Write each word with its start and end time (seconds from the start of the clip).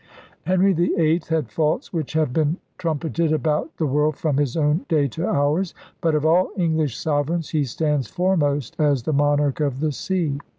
Henry 0.47 0.73
VIII 0.73 1.21
had 1.29 1.51
faults 1.51 1.93
which 1.93 2.13
have 2.13 2.33
been 2.33 2.57
trum 2.79 2.97
peted 2.97 3.31
about 3.31 3.77
the 3.77 3.85
world 3.85 4.17
from 4.17 4.37
his 4.37 4.57
own 4.57 4.83
day 4.89 5.07
to 5.09 5.27
ours. 5.27 5.75
But 6.01 6.15
of 6.15 6.25
all 6.25 6.49
English 6.57 6.97
sovereigns 6.97 7.49
he 7.51 7.65
stands 7.65 8.07
foremost 8.07 8.75
as 8.79 9.03
the 9.03 9.13
monarch 9.13 9.59
of 9.59 9.79
the 9.79 9.91
sea. 9.91 10.39